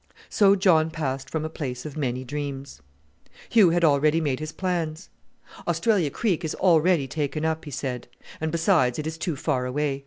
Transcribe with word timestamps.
So 0.31 0.55
John 0.55 0.89
passed 0.89 1.29
from 1.29 1.45
a 1.45 1.47
place 1.49 1.85
of 1.85 1.95
many 1.95 2.23
dreams. 2.23 2.81
Hugh 3.51 3.69
had 3.69 3.83
already 3.83 4.19
made 4.19 4.39
his 4.39 4.51
plans. 4.51 5.09
"Australia 5.67 6.09
Creek 6.09 6.43
is 6.43 6.55
already 6.55 7.07
taken 7.07 7.45
up," 7.45 7.65
he 7.65 7.69
said, 7.71 8.07
"and, 8.39 8.51
besides, 8.51 8.97
it 8.97 9.05
is 9.05 9.19
too 9.19 9.35
far 9.35 9.67
away. 9.67 9.99